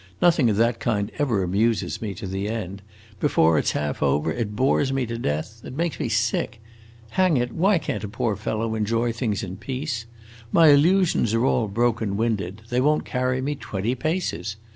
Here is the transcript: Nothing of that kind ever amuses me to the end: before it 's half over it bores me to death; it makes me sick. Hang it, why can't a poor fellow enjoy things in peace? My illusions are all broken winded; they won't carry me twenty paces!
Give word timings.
Nothing 0.19 0.49
of 0.49 0.55
that 0.57 0.79
kind 0.79 1.11
ever 1.19 1.43
amuses 1.43 2.01
me 2.01 2.15
to 2.15 2.25
the 2.25 2.47
end: 2.47 2.81
before 3.19 3.59
it 3.59 3.67
's 3.67 3.73
half 3.73 4.01
over 4.01 4.31
it 4.31 4.55
bores 4.55 4.91
me 4.91 5.05
to 5.05 5.15
death; 5.15 5.61
it 5.63 5.77
makes 5.77 5.99
me 5.99 6.09
sick. 6.09 6.59
Hang 7.11 7.37
it, 7.37 7.51
why 7.53 7.77
can't 7.77 8.03
a 8.03 8.07
poor 8.07 8.35
fellow 8.35 8.73
enjoy 8.73 9.11
things 9.11 9.43
in 9.43 9.57
peace? 9.57 10.07
My 10.51 10.69
illusions 10.69 11.35
are 11.35 11.45
all 11.45 11.67
broken 11.67 12.17
winded; 12.17 12.63
they 12.69 12.81
won't 12.81 13.05
carry 13.05 13.41
me 13.41 13.53
twenty 13.53 13.93
paces! 13.93 14.55